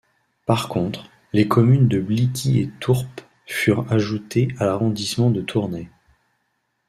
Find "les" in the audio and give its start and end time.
1.31-1.47